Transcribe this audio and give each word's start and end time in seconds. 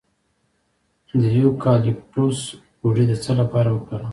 د 1.21 1.23
یوکالیپټوس 1.41 2.39
غوړي 2.81 3.05
د 3.07 3.13
څه 3.23 3.31
لپاره 3.41 3.69
وکاروم؟ 3.71 4.09